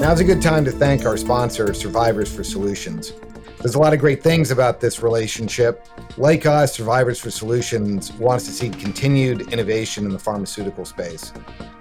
[0.00, 3.12] Now's a good time to thank our sponsor, Survivors for Solutions.
[3.58, 5.86] There's a lot of great things about this relationship.
[6.16, 11.34] Like us, Survivors for Solutions wants to see continued innovation in the pharmaceutical space.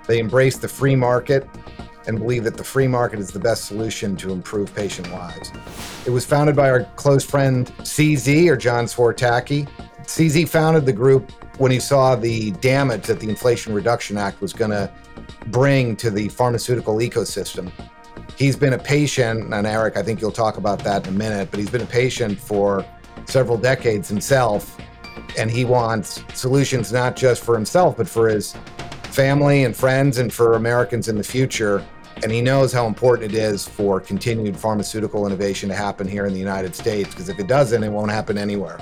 [0.06, 1.48] They embrace the free market
[2.08, 5.54] and believe that the free market is the best solution to improve patient lives.
[6.06, 9.66] It was founded by our close friend CZ or John Czwartacki.
[10.02, 14.52] CZ founded the group when he saw the damage that the Inflation Reduction Act was
[14.52, 14.92] going to
[15.48, 17.72] bring to the pharmaceutical ecosystem
[18.40, 21.52] he's been a patient, and Eric, I think you'll talk about that in a minute,
[21.52, 22.86] but he's been a patient for
[23.26, 24.80] several decades himself.
[25.38, 28.56] And he wants solutions not just for himself, but for his
[29.04, 31.86] family and friends and for Americans in the future.
[32.24, 36.34] And he knows how important it is for continued pharmaceutical innovation to happen here in
[36.34, 38.80] the United States, because if it doesn't, it won't happen anywhere.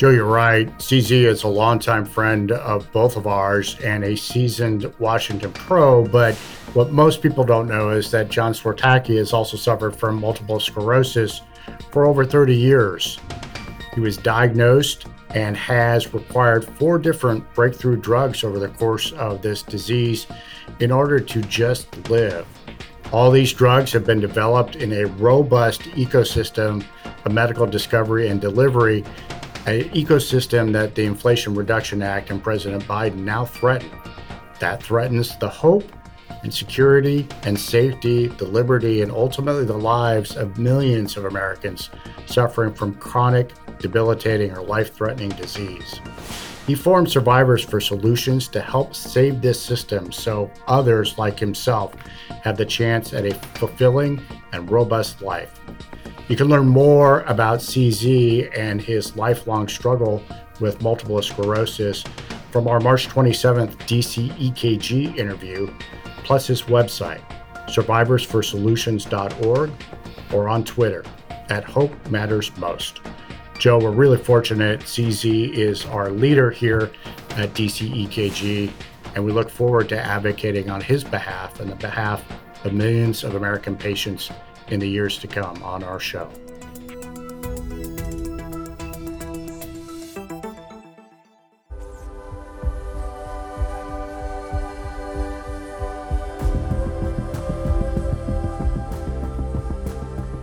[0.00, 0.66] Joe, you're right.
[0.78, 6.06] CZ is a longtime friend of both of ours and a seasoned Washington pro.
[6.06, 6.34] But
[6.72, 11.42] what most people don't know is that John Czwartacki has also suffered from multiple sclerosis
[11.90, 13.18] for over 30 years.
[13.92, 19.62] He was diagnosed and has required four different breakthrough drugs over the course of this
[19.62, 20.26] disease
[20.78, 22.46] in order to just live.
[23.12, 26.86] All these drugs have been developed in a robust ecosystem
[27.26, 29.04] of medical discovery and delivery
[29.66, 33.90] an ecosystem that the Inflation Reduction Act and President Biden now threaten.
[34.58, 35.84] That threatens the hope
[36.42, 41.90] and security and safety, the liberty, and ultimately the lives of millions of Americans
[42.26, 46.00] suffering from chronic, debilitating, or life threatening disease.
[46.66, 51.94] He formed Survivors for Solutions to help save this system so others like himself
[52.42, 54.22] have the chance at a fulfilling
[54.52, 55.60] and robust life.
[56.30, 60.22] You can learn more about CZ and his lifelong struggle
[60.60, 62.04] with multiple sclerosis
[62.52, 65.68] from our March 27th DC EKG interview,
[66.22, 67.20] plus his website,
[67.66, 69.72] survivorsforsolutions.org,
[70.32, 71.04] or on Twitter
[71.48, 73.00] at Hope Matters Most.
[73.58, 74.82] Joe, we're really fortunate.
[74.82, 76.92] CZ is our leader here
[77.30, 78.70] at DC EKG,
[79.16, 82.22] and we look forward to advocating on his behalf and the behalf
[82.64, 84.30] of millions of American patients
[84.70, 86.30] in the years to come on our show.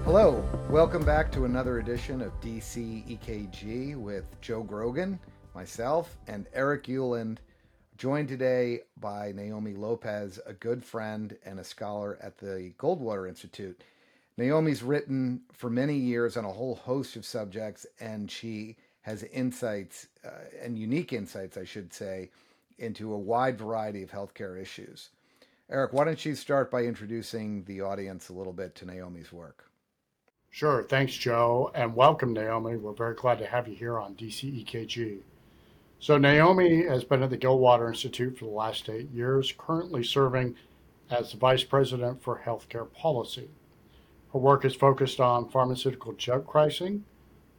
[0.03, 5.19] Hello, welcome back to another edition of DC EKG with Joe Grogan,
[5.55, 7.37] myself, and Eric Ueland
[7.97, 13.81] joined today by Naomi Lopez, a good friend and a scholar at the Goldwater Institute.
[14.37, 20.07] Naomi's written for many years on a whole host of subjects, and she has insights
[20.23, 20.29] uh,
[20.61, 22.29] and unique insights, I should say,
[22.77, 25.09] into a wide variety of healthcare issues.
[25.69, 29.69] Eric, why don't you start by introducing the audience a little bit to Naomi's work?
[30.49, 30.83] Sure.
[30.83, 32.77] Thanks, Joe, and welcome, Naomi.
[32.77, 35.19] We're very glad to have you here on DCEKG.
[35.99, 40.55] So, Naomi has been at the Goldwater Institute for the last eight years, currently serving
[41.09, 43.49] as the Vice President for Healthcare Policy.
[44.33, 47.05] Her work is focused on pharmaceutical drug pricing,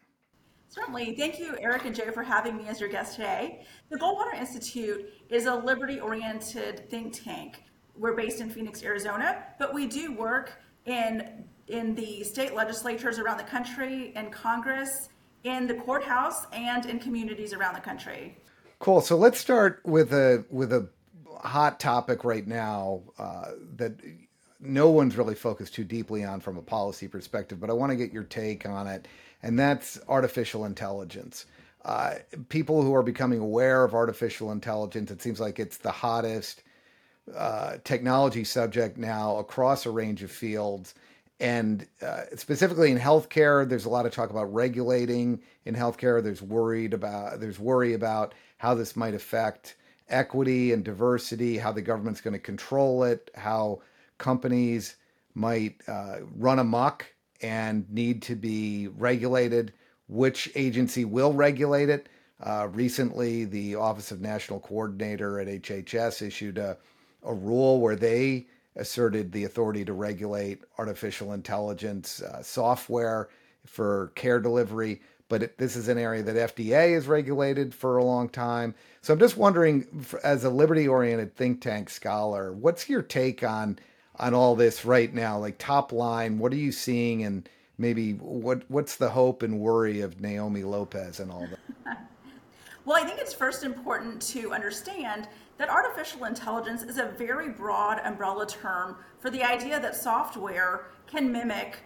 [0.73, 1.17] Certainly.
[1.17, 3.61] Thank you, Eric and Joe, for having me as your guest today.
[3.91, 7.65] The Goldwater Institute is a liberty oriented think tank.
[7.95, 13.37] We're based in Phoenix, Arizona, but we do work in, in the state legislatures around
[13.37, 15.11] the country, in Congress,
[15.45, 18.39] in the courthouse, and in communities around the country.
[18.79, 19.03] Cool.
[19.03, 20.89] So let's start with a with a
[21.45, 23.93] hot topic right now uh, that
[24.59, 27.97] no one's really focused too deeply on from a policy perspective, but I want to
[27.97, 29.07] get your take on it
[29.43, 31.47] and that's artificial intelligence.
[31.85, 32.15] Uh,
[32.49, 36.63] people who are becoming aware of artificial intelligence, it seems like it's the hottest
[37.37, 40.95] uh, technology subject now across a range of fields.
[41.41, 46.23] and uh, specifically in healthcare, there's a lot of talk about regulating in healthcare.
[46.23, 49.75] There's worried about there's worry about how this might affect
[50.09, 53.83] equity and diversity, how the government's going to control it, how
[54.19, 54.97] companies
[55.35, 57.07] might uh, run amok
[57.43, 59.73] and need to be regulated,
[60.09, 62.09] which agency will regulate it.
[62.41, 66.77] Uh, recently, the Office of National Coordinator at HHS issued a,
[67.23, 68.47] a rule where they
[68.77, 73.29] asserted the authority to regulate artificial intelligence uh, software
[73.67, 75.01] for care delivery.
[75.29, 78.75] But it, this is an area that FDA has regulated for a long time.
[79.03, 83.79] So I'm just wondering, as a liberty-oriented think tank scholar, what's your take on
[84.17, 85.39] on all this right now?
[85.39, 87.49] Like top line, what are you seeing, and
[87.79, 91.99] maybe what what's the hope and worry of Naomi Lopez and all that?
[92.85, 95.29] well, I think it's first important to understand
[95.59, 101.31] that artificial intelligence is a very broad umbrella term for the idea that software can
[101.31, 101.81] mimic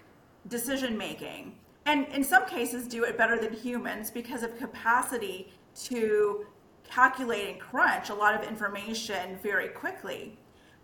[0.49, 1.52] decision making
[1.87, 5.52] and in some cases do it better than humans because of capacity
[5.84, 6.44] to
[6.84, 10.37] calculate and crunch a lot of information very quickly.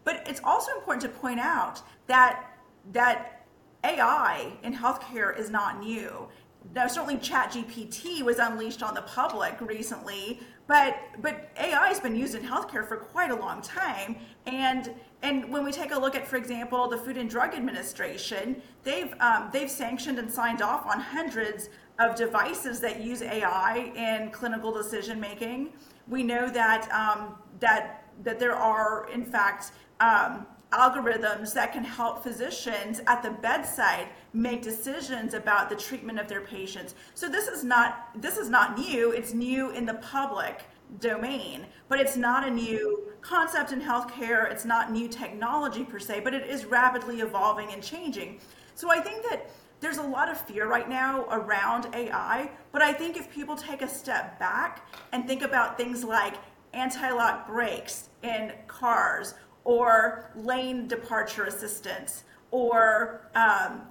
[0.04, 2.48] But it's also important to point out that
[2.92, 3.44] that
[3.84, 6.28] AI in healthcare is not new.
[6.74, 12.34] Now, certainly, ChatGPT was unleashed on the public recently, but but AI has been used
[12.34, 14.16] in healthcare for quite a long time.
[14.46, 18.62] And and when we take a look at, for example, the Food and Drug Administration,
[18.84, 21.68] they've um, they've sanctioned and signed off on hundreds
[21.98, 25.72] of devices that use AI in clinical decision making.
[26.08, 29.72] We know that um, that that there are, in fact,
[30.02, 36.26] um, algorithms that can help physicians at the bedside make decisions about the treatment of
[36.28, 36.94] their patients.
[37.14, 39.12] So this is not this is not new.
[39.12, 40.62] It's new in the public
[40.98, 44.50] domain, but it's not a new concept in healthcare.
[44.50, 48.40] It's not new technology per se, but it is rapidly evolving and changing.
[48.74, 49.50] So I think that
[49.80, 53.82] there's a lot of fear right now around AI, but I think if people take
[53.82, 56.34] a step back and think about things like
[56.72, 59.34] anti-lock brakes in cars
[59.64, 63.82] or lane departure assistance or um,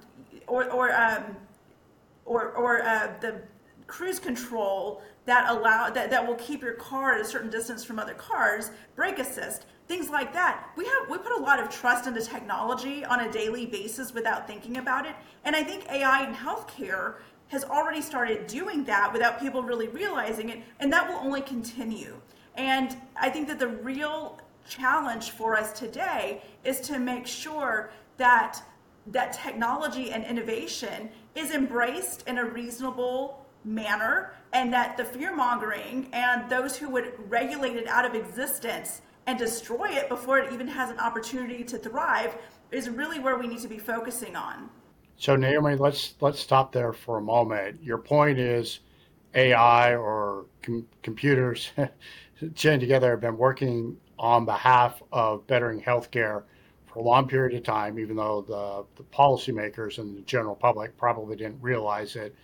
[0.46, 1.36] or or um,
[2.24, 3.42] or, or uh, the
[3.86, 7.98] cruise control that allow that, that will keep your car at a certain distance from
[7.98, 10.68] other cars, brake assist, things like that.
[10.76, 14.46] We have we put a lot of trust into technology on a daily basis without
[14.46, 15.14] thinking about it.
[15.44, 17.16] And I think AI in healthcare
[17.48, 22.16] has already started doing that without people really realizing it, and that will only continue.
[22.54, 28.62] And I think that the real challenge for us today is to make sure that
[29.08, 36.08] that technology and innovation is embraced in a reasonable manner and that the fear mongering
[36.12, 40.66] and those who would regulate it out of existence and destroy it before it even
[40.66, 42.36] has an opportunity to thrive
[42.70, 44.68] is really where we need to be focusing on.
[45.16, 47.82] So Naomi, let's let's stop there for a moment.
[47.82, 48.80] Your point is
[49.34, 51.70] AI or com- computers
[52.54, 56.44] chained together have been working on behalf of bettering healthcare
[56.86, 60.96] for a long period of time, even though the, the policymakers and the general public
[60.96, 62.34] probably didn't realize it.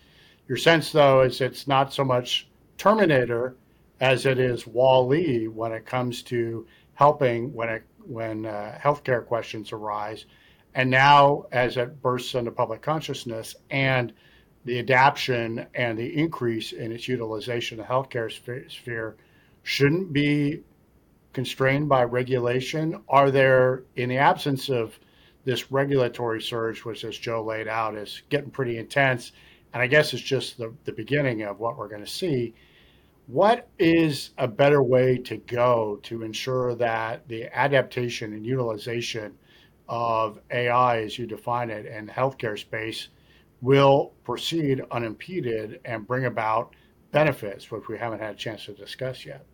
[0.47, 2.47] Your sense, though, is it's not so much
[2.77, 3.55] Terminator
[4.01, 9.71] as it is Wall-E when it comes to helping when it when uh, healthcare questions
[9.71, 10.25] arise,
[10.73, 14.11] and now as it bursts into public consciousness and
[14.65, 18.31] the adaptation and the increase in its utilization in the healthcare
[18.69, 19.15] sphere
[19.63, 20.63] shouldn't be
[21.39, 23.01] constrained by regulation?
[23.07, 24.99] Are there, in the absence of
[25.45, 29.31] this regulatory surge, which, as Joe laid out, is getting pretty intense,
[29.71, 32.55] and I guess it's just the, the beginning of what we're going to see,
[33.27, 39.37] what is a better way to go to ensure that the adaptation and utilization
[39.87, 43.07] of AI, as you define it, in healthcare space
[43.61, 46.75] will proceed unimpeded and bring about
[47.13, 49.45] benefits, which we haven't had a chance to discuss yet?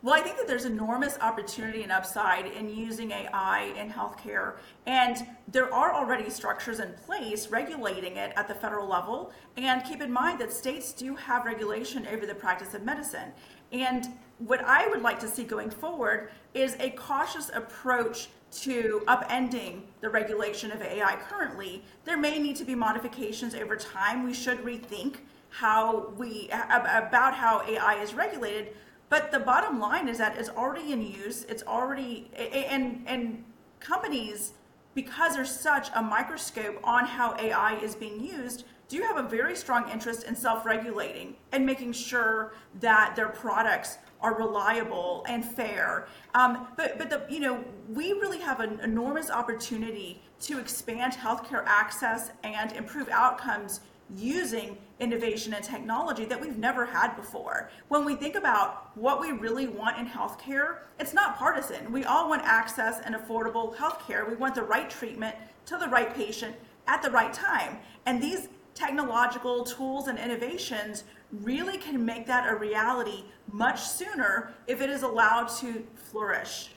[0.00, 4.58] Well, I think that there's enormous opportunity and upside in using AI in healthcare.
[4.86, 9.32] And there are already structures in place regulating it at the federal level.
[9.56, 13.32] And keep in mind that states do have regulation over the practice of medicine.
[13.72, 14.06] And
[14.38, 20.08] what I would like to see going forward is a cautious approach to upending the
[20.08, 21.82] regulation of AI currently.
[22.04, 24.24] There may need to be modifications over time.
[24.24, 25.16] We should rethink
[25.50, 28.76] how we about how AI is regulated
[29.08, 31.44] but the bottom line is that it's already in use.
[31.48, 33.44] It's already and and
[33.80, 34.52] companies
[34.94, 39.54] because there's such a microscope on how AI is being used, do have a very
[39.54, 46.08] strong interest in self-regulating and making sure that their products are reliable and fair.
[46.34, 51.64] Um, but but the you know we really have an enormous opportunity to expand healthcare
[51.66, 53.80] access and improve outcomes
[54.16, 57.70] using innovation and technology that we've never had before.
[57.88, 61.92] When we think about what we really want in healthcare, it's not partisan.
[61.92, 64.28] We all want access and affordable healthcare.
[64.28, 65.36] We want the right treatment
[65.66, 67.78] to the right patient at the right time.
[68.06, 74.80] And these technological tools and innovations really can make that a reality much sooner if
[74.80, 76.70] it is allowed to flourish.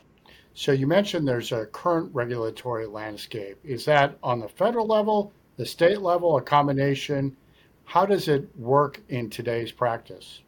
[0.54, 3.58] So you mentioned there's a current regulatory landscape.
[3.64, 7.38] Is that on the federal level, the state level, a combination?
[7.86, 10.42] How does it work in today's practice?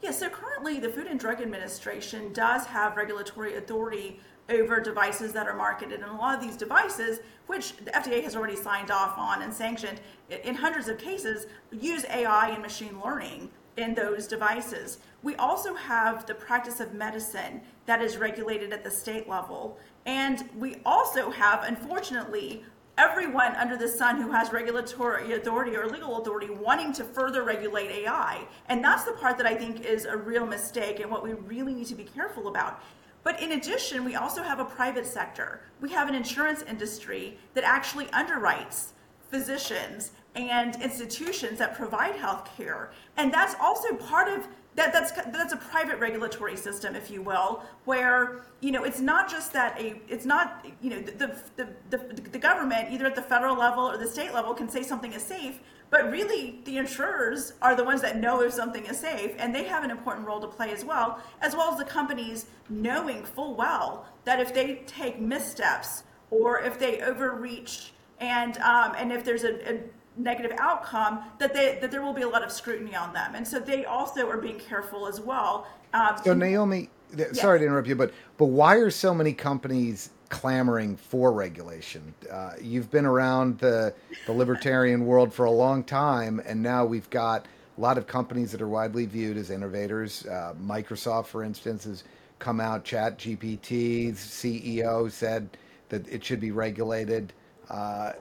[0.00, 4.18] Yeah, so currently the Food and Drug Administration does have regulatory authority
[4.48, 6.00] over devices that are marketed.
[6.00, 9.52] And a lot of these devices, which the FDA has already signed off on and
[9.52, 15.00] sanctioned in hundreds of cases, use AI and machine learning in those devices.
[15.22, 19.78] We also have the practice of medicine that is regulated at the state level.
[20.06, 22.64] And we also have, unfortunately,
[22.98, 27.90] everyone under the sun who has regulatory authority or legal authority wanting to further regulate
[27.90, 28.44] AI.
[28.68, 31.74] And that's the part that I think is a real mistake and what we really
[31.74, 32.82] need to be careful about.
[33.22, 35.60] But in addition, we also have a private sector.
[35.80, 38.88] We have an insurance industry that actually underwrites
[39.30, 42.92] physicians and institutions that provide health care.
[43.16, 44.46] And that's also part of
[44.76, 49.28] that that's that's a private regulatory system if you will where you know it's not
[49.28, 51.98] just that a it's not you know the the, the,
[52.30, 55.22] the government either at the federal level or the state level can say something is
[55.22, 55.58] safe
[55.90, 59.64] but really the insurers are the ones that know if something is safe and they
[59.64, 63.54] have an important role to play as well as well as the companies knowing full
[63.54, 69.44] well that if they take missteps or if they overreach and um, and if there's
[69.44, 69.80] a, a
[70.16, 73.46] negative outcome, that they that there will be a lot of scrutiny on them, and
[73.46, 75.66] so they also are being careful as well.
[75.92, 76.88] Um, so Naomi,
[77.32, 82.14] sorry to interrupt you, but but why are so many companies clamoring for regulation?
[82.30, 83.94] Uh, you've been around the
[84.26, 87.46] the libertarian world for a long time, and now we've got
[87.78, 90.26] a lot of companies that are widely viewed as innovators.
[90.26, 92.04] Uh, Microsoft, for instance, has
[92.38, 92.84] come out.
[92.84, 95.56] Chat GPT's CEO said
[95.88, 97.32] that it should be regulated.
[97.68, 98.12] Uh,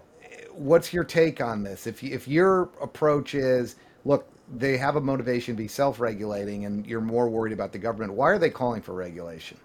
[0.53, 1.87] what's your take on this?
[1.87, 3.75] If if your approach is,
[4.05, 8.13] look, they have a motivation to be self-regulating, and you're more worried about the government,
[8.13, 9.57] why are they calling for regulation?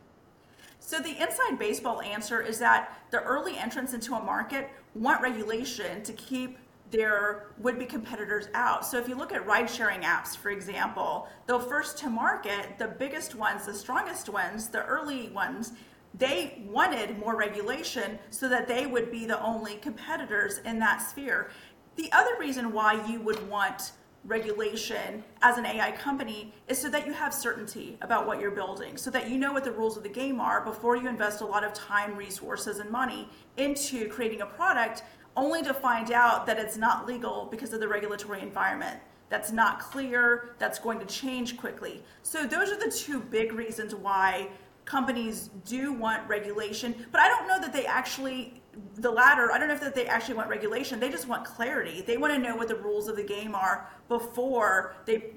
[0.79, 6.03] So the inside baseball answer is that the early entrants into a market want regulation
[6.03, 6.59] to keep
[6.91, 8.85] their would-be competitors out.
[8.85, 13.35] So if you look at ride-sharing apps, for example, the first to market, the biggest
[13.35, 15.73] ones, the strongest ones, the early ones,
[16.19, 21.51] they wanted more regulation so that they would be the only competitors in that sphere.
[21.97, 23.93] The other reason why you would want
[24.25, 28.97] regulation as an AI company is so that you have certainty about what you're building,
[28.97, 31.47] so that you know what the rules of the game are before you invest a
[31.47, 35.03] lot of time, resources, and money into creating a product,
[35.37, 38.99] only to find out that it's not legal because of the regulatory environment.
[39.29, 42.03] That's not clear, that's going to change quickly.
[42.23, 44.49] So, those are the two big reasons why
[44.85, 48.61] companies do want regulation, but I don't know that they actually
[48.97, 49.53] the latter.
[49.53, 50.99] I don't know if that they actually want regulation.
[50.99, 52.03] They just want clarity.
[52.03, 55.35] They want to know what the rules of the game are before they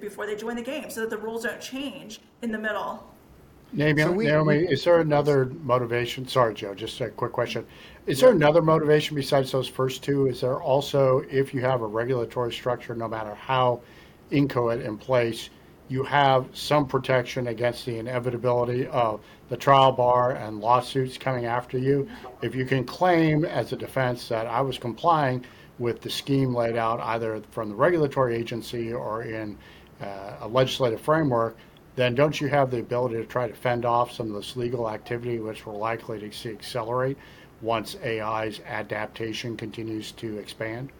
[0.00, 3.12] before they join the game, so that the rules don't change in the middle.
[3.72, 6.26] Naomi, so we, Naomi we, is there another motivation?
[6.26, 6.74] Sorry, Joe.
[6.74, 7.66] Just a quick question.
[8.06, 10.26] Is there another motivation besides those first two?
[10.26, 13.80] Is there also, if you have a regulatory structure, no matter how
[14.30, 15.50] inchoate in place,
[15.88, 21.78] you have some protection against the inevitability of the trial bar and lawsuits coming after
[21.78, 22.08] you.
[22.42, 25.44] If you can claim as a defense that I was complying
[25.78, 29.56] with the scheme laid out either from the regulatory agency or in
[30.00, 31.56] uh, a legislative framework,
[31.94, 34.90] then don't you have the ability to try to fend off some of this legal
[34.90, 37.16] activity, which we're likely to see accelerate
[37.62, 40.90] once AI's adaptation continues to expand?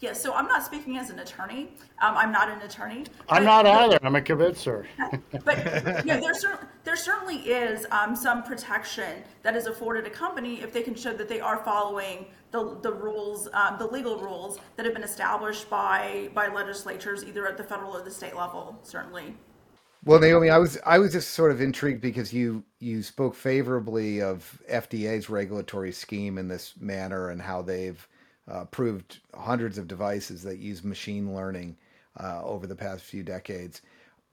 [0.00, 1.68] Yeah, so I'm not speaking as an attorney.
[2.00, 3.04] Um, I'm not an attorney.
[3.28, 3.98] I'm not either.
[4.02, 4.86] I'm a convincer.
[5.44, 10.10] but you know, there, cer- there certainly is um, some protection that is afforded a
[10.10, 14.18] company if they can show that they are following the, the rules, um, the legal
[14.18, 18.34] rules that have been established by by legislatures, either at the federal or the state
[18.34, 18.78] level.
[18.82, 19.34] Certainly.
[20.02, 24.22] Well, Naomi, I was I was just sort of intrigued because you you spoke favorably
[24.22, 28.08] of FDA's regulatory scheme in this manner and how they've
[28.50, 31.76] uh, proved hundreds of devices that use machine learning
[32.18, 33.82] uh, over the past few decades.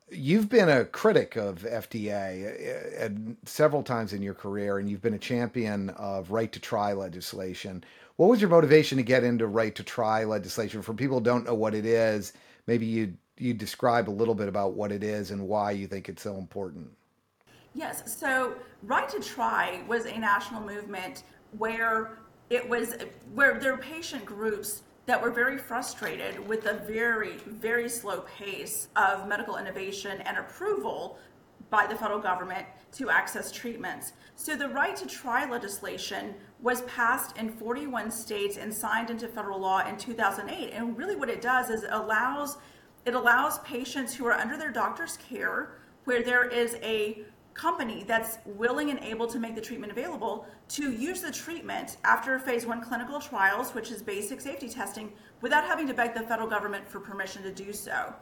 [0.10, 3.10] You've been a critic of FDA uh,
[3.46, 7.84] several times in your career, and you've been a champion of right to try legislation.
[8.16, 10.82] what was your motivation to get into right to try legislation?
[10.82, 12.34] For people who don't know what it is,
[12.66, 16.10] maybe you you describe a little bit about what it is and why you think
[16.10, 16.90] it's so important.
[17.76, 21.22] Yes, so Right to Try was a national movement
[21.58, 22.18] where
[22.50, 22.96] it was
[23.34, 28.89] where there were patient groups that were very frustrated with the very, very slow pace
[28.96, 31.18] of medical innovation and approval
[31.70, 34.13] by the federal government to access treatments.
[34.36, 39.60] So the right to try legislation was passed in 41 states and signed into federal
[39.60, 40.72] law in 2008.
[40.72, 42.58] And really what it does is it allows
[43.06, 47.24] it allows patients who are under their doctor's care where there is a
[47.58, 52.38] company that's willing and able to make the treatment available to use the treatment after
[52.40, 55.12] phase one clinical trials, which is basic safety testing,
[55.42, 58.14] without having to beg the federal government for permission to do so.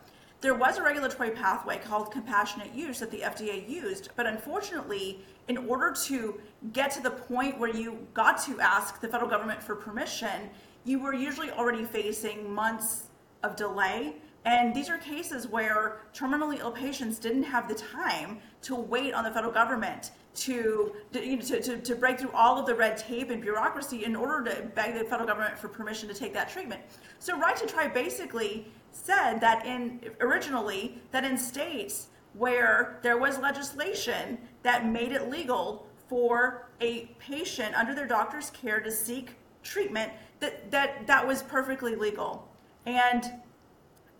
[0.42, 5.58] There was a regulatory pathway called compassionate use that the FDA used, but unfortunately, in
[5.58, 6.39] order to
[6.72, 10.50] get to the point where you got to ask the federal government for permission,
[10.86, 13.10] you were usually already facing months
[13.44, 14.15] of delay
[14.46, 19.24] and these are cases where terminally ill patients didn't have the time to wait on
[19.24, 23.42] the federal government to, to, to, to, break through all of the red tape and
[23.42, 26.82] bureaucracy in order to beg the federal government for permission to take that treatment.
[27.20, 33.40] So Right to Try basically said that in originally that in states where there was
[33.40, 40.12] legislation that made it legal for a patient under their doctor's care to seek treatment
[40.40, 42.48] that that that was perfectly legal.
[42.86, 43.24] And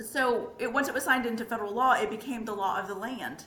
[0.03, 2.95] so it, once it was signed into federal law, it became the law of the
[2.95, 3.45] land.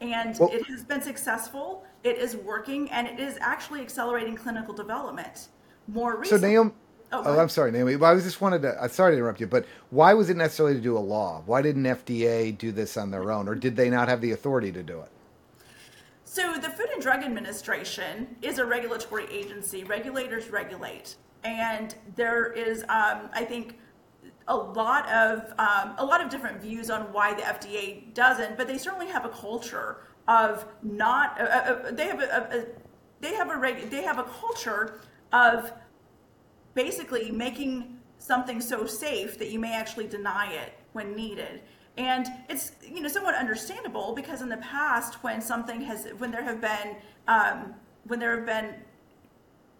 [0.00, 4.72] And well, it has been successful, it is working, and it is actually accelerating clinical
[4.72, 5.48] development.
[5.88, 6.40] More recently.
[6.40, 6.70] So, Naomi,
[7.12, 7.94] oh, oh I'm sorry, Naomi.
[8.02, 10.74] I was just wanted to, I'm sorry to interrupt you, but why was it necessary
[10.74, 11.42] to do a law?
[11.44, 14.72] Why didn't FDA do this on their own, or did they not have the authority
[14.72, 15.10] to do it?
[16.24, 19.84] So, the Food and Drug Administration is a regulatory agency.
[19.84, 21.16] Regulators regulate.
[21.42, 23.78] And there is, um, I think,
[24.48, 28.66] a lot of um, a lot of different views on why the FDA doesn't, but
[28.66, 31.40] they certainly have a culture of not.
[31.40, 32.64] Uh, uh, uh they have a, a,
[33.20, 35.00] they have a reg, they have a culture
[35.32, 35.72] of
[36.74, 41.62] basically making something so safe that you may actually deny it when needed.
[41.96, 46.42] And it's you know somewhat understandable because in the past when something has when there
[46.42, 46.96] have been
[47.28, 47.74] um,
[48.04, 48.74] when there have been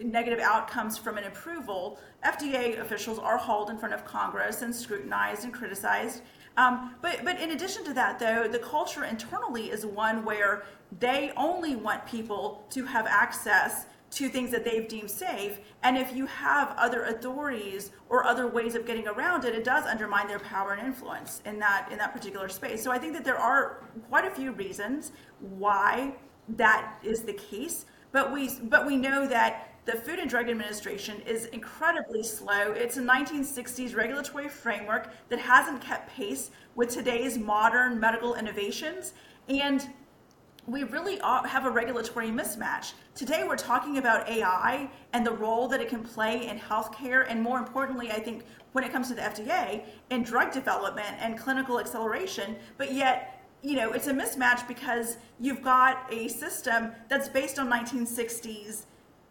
[0.00, 5.44] negative outcomes from an approval, FDA officials are hauled in front of Congress and scrutinized
[5.44, 6.22] and criticized.
[6.56, 10.64] Um, but, but in addition to that, though, the culture internally is one where
[10.98, 15.60] they only want people to have access to things that they've deemed safe.
[15.82, 19.84] And if you have other authorities or other ways of getting around it, it does
[19.84, 22.82] undermine their power and influence in that in that particular space.
[22.82, 26.14] So I think that there are quite a few reasons why
[26.56, 27.86] that is the case.
[28.12, 32.72] But we but we know that the Food and Drug Administration is incredibly slow.
[32.72, 39.14] It's a 1960s regulatory framework that hasn't kept pace with today's modern medical innovations.
[39.48, 39.88] And
[40.66, 42.92] we really have a regulatory mismatch.
[43.14, 47.42] Today, we're talking about AI and the role that it can play in healthcare, and
[47.42, 51.80] more importantly, I think when it comes to the FDA, in drug development and clinical
[51.80, 52.56] acceleration.
[52.76, 57.70] But yet, you know, it's a mismatch because you've got a system that's based on
[57.70, 58.84] 1960s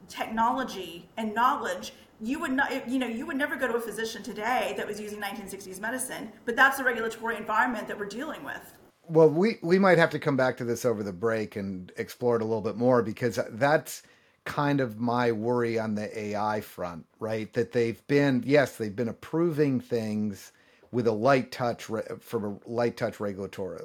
[0.08, 1.94] technology and knowledge.
[2.22, 5.00] You would not you know you would never go to a physician today that was
[5.00, 8.74] using 1960s medicine but that's the regulatory environment that we're dealing with.
[9.08, 12.36] Well we we might have to come back to this over the break and explore
[12.36, 14.04] it a little bit more because that's
[14.44, 17.54] kind of my worry on the AI front right?
[17.54, 20.52] That they've been yes they've been approving things
[20.92, 21.86] with a light touch
[22.20, 23.80] from a light touch regulatory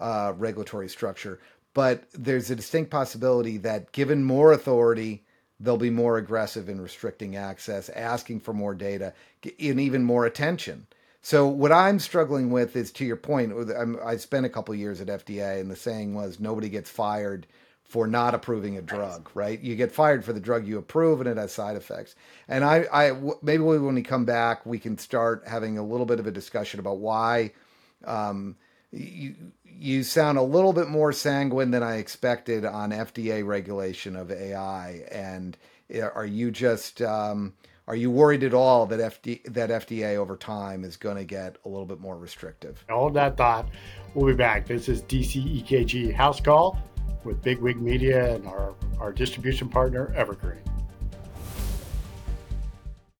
[0.00, 1.38] uh, regulatory structure
[1.72, 5.22] but there's a distinct possibility that given more authority
[5.60, 9.12] they'll be more aggressive in restricting access, asking for more data,
[9.44, 10.86] and even more attention.
[11.22, 13.52] So what I'm struggling with is, to your point,
[14.02, 17.46] i spent a couple years at FDA, and the saying was nobody gets fired
[17.84, 19.60] for not approving a drug, right?
[19.60, 22.14] You get fired for the drug you approve, and it has side effects.
[22.48, 26.20] And I, I maybe when we come back, we can start having a little bit
[26.20, 27.52] of a discussion about why.
[28.06, 28.56] Um,
[28.92, 34.30] you, you sound a little bit more sanguine than I expected on FDA regulation of
[34.30, 35.02] AI.
[35.10, 35.56] And
[35.94, 37.54] uh, are you just um,
[37.90, 41.56] are you worried at all that FD, that FDA over time is going to get
[41.64, 42.84] a little bit more restrictive?
[42.88, 43.68] Hold that thought.
[44.14, 44.66] We'll be back.
[44.66, 46.78] This is DC EKG House Call
[47.24, 50.69] with Bigwig Media and our, our distribution partner, Evergreen.